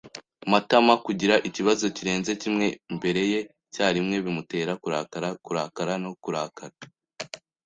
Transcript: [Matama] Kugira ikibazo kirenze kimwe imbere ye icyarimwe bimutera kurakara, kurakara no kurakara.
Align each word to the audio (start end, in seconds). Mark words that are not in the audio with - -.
[Matama] 0.51 0.93
Kugira 1.05 1.35
ikibazo 1.47 1.85
kirenze 1.95 2.31
kimwe 2.41 2.65
imbere 2.91 3.21
ye 3.31 3.39
icyarimwe 3.65 4.15
bimutera 4.23 4.71
kurakara, 4.81 5.29
kurakara 5.45 5.93
no 6.03 6.11
kurakara. 6.21 6.75